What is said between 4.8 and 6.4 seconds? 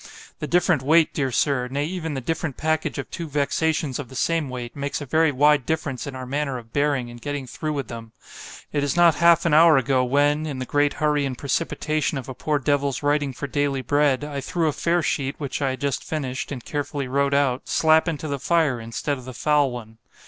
a very wide difference in our